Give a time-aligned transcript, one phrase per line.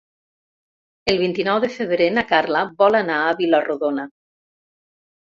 [1.13, 4.11] El vint-i-nou de febrer na Carla vol anar a Vila-rodona.